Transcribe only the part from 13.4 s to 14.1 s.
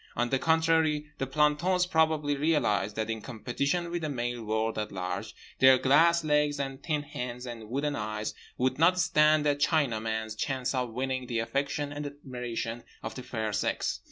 sex.